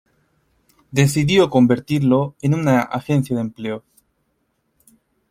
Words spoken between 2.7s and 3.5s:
agencia de